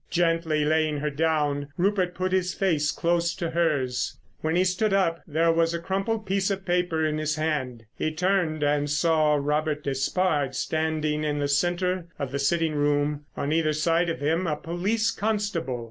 Gently 0.09 0.65
laying 0.65 0.97
her 0.97 1.11
down, 1.11 1.67
Rupert 1.77 2.15
put 2.15 2.31
his 2.31 2.55
face 2.55 2.89
close 2.89 3.35
to 3.35 3.51
hers. 3.51 4.17
When 4.39 4.55
he 4.55 4.63
stood 4.63 4.93
up 4.95 5.21
there 5.27 5.51
was 5.51 5.75
a 5.75 5.79
crumpled 5.79 6.25
piece 6.25 6.49
of 6.49 6.65
paper 6.65 7.05
in 7.05 7.19
his 7.19 7.35
hand. 7.35 7.83
He 7.99 8.11
turned 8.11 8.63
and 8.63 8.89
saw 8.89 9.35
Robert 9.35 9.83
Despard 9.83 10.55
standing 10.55 11.23
in 11.23 11.37
the 11.37 11.47
centre 11.47 12.07
of 12.17 12.31
the 12.31 12.39
sitting 12.39 12.73
room, 12.73 13.27
on 13.37 13.51
either 13.53 13.73
side 13.73 14.09
of 14.09 14.21
him 14.21 14.47
a 14.47 14.55
police 14.55 15.11
constable. 15.11 15.79